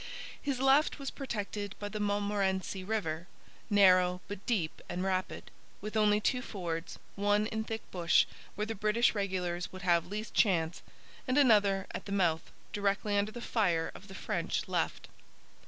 His 0.41 0.59
left 0.59 0.97
was 0.97 1.11
protected 1.11 1.75
by 1.77 1.87
the 1.89 1.99
Montmorency 1.99 2.83
river, 2.83 3.27
narrow, 3.69 4.19
but 4.27 4.43
deep 4.47 4.81
and 4.89 5.03
rapid, 5.03 5.51
with 5.79 5.95
only 5.95 6.19
two 6.19 6.41
fords, 6.41 6.97
one 7.13 7.45
in 7.45 7.63
thick 7.63 7.83
bush, 7.91 8.25
where 8.55 8.65
the 8.65 8.73
British 8.73 9.13
regulars 9.13 9.71
would 9.71 9.83
have 9.83 10.07
least 10.07 10.33
chance, 10.33 10.81
and 11.27 11.37
another 11.37 11.85
at 11.93 12.05
the 12.05 12.11
mouth, 12.11 12.51
directly 12.73 13.15
under 13.15 13.31
the 13.31 13.41
fire 13.41 13.91
of 13.93 14.07
the 14.07 14.15
French 14.15 14.67
left. 14.67 15.07